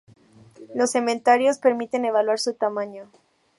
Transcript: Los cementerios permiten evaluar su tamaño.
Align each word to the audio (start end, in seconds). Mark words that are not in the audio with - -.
Los 0.73 0.89
cementerios 0.93 1.59
permiten 1.59 2.05
evaluar 2.05 2.39
su 2.39 2.55
tamaño. 2.55 3.11